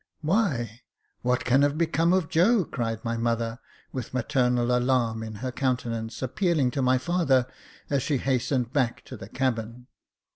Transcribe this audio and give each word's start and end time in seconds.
""Why, 0.21 0.81
what 1.21 1.45
can 1.45 1.61
have 1.61 1.77
become 1.77 2.11
of 2.11 2.27
Joe?" 2.27 2.65
cried 2.65 3.05
my 3.05 3.17
mother, 3.17 3.59
with 3.91 4.15
maternal 4.15 4.75
alarm 4.75 5.21
in 5.21 5.35
her 5.45 5.51
countenance, 5.51 6.23
appealing 6.23 6.71
to 6.71 6.81
my 6.81 6.97
father, 6.97 7.45
as 7.87 8.01
she 8.01 8.17
hastened 8.17 8.73
back 8.73 9.05
to 9.05 9.15
the 9.15 9.29
cabin. 9.29 9.85